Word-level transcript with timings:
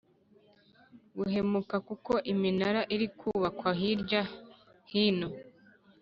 gukemuka 1.17 1.75
kuko 1.87 2.11
iminara 2.33 2.81
iri 2.95 3.07
kubakwa 3.17 3.69
hirya 3.79 4.21
hino 4.91 5.27